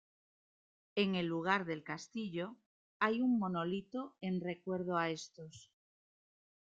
[0.95, 2.57] En el lugar del castillo
[2.99, 5.71] hay un monolito en recuerdo a estos.